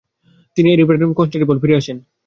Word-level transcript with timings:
তিনি 0.57 0.67
এরিভান 0.71 0.95
হয়ে 0.97 1.17
কনস্টান্টিনোপল 1.17 1.57
ফিরে 1.61 1.79
আসেন। 1.79 1.97